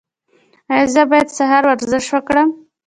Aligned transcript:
ایا 0.73 0.85
زه 0.93 1.01
باید 1.11 1.27
سهار 1.37 1.63
ورزش 1.67 2.05
وکړم؟ 2.11 2.49